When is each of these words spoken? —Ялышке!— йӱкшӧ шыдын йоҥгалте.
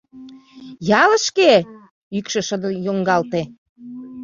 —Ялышке!— 1.01 1.51
йӱкшӧ 2.15 2.41
шыдын 2.47 2.73
йоҥгалте. 2.85 3.41